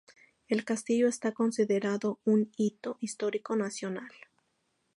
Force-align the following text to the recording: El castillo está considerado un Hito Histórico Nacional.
El 0.47 0.65
castillo 0.65 1.07
está 1.07 1.31
considerado 1.31 2.19
un 2.25 2.49
Hito 2.57 2.97
Histórico 3.01 3.55
Nacional. 3.55 4.09